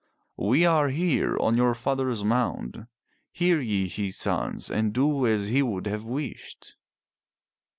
We 0.39 0.65
are 0.65 0.89
here 0.89 1.37
on 1.39 1.55
your 1.55 1.75
father's 1.75 2.23
mound. 2.23 2.87
Hear 3.31 3.61
ye, 3.61 3.87
his 3.87 4.17
sons, 4.17 4.71
and 4.71 4.93
do 4.93 5.27
as 5.27 5.49
he 5.49 5.61
would 5.61 5.85
have 5.85 6.07
wished." 6.07 6.75